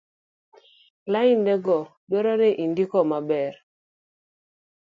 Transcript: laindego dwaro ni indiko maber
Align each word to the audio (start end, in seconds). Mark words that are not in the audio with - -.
laindego 1.11 1.77
dwaro 2.09 2.33
ni 2.39 2.49
indiko 2.63 2.97
maber 3.11 3.53